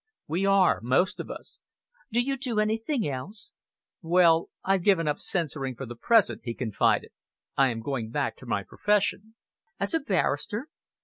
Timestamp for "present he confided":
5.95-7.11